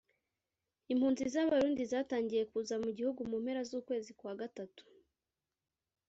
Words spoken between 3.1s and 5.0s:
mu mpera z’ukwezi kwa Gatatu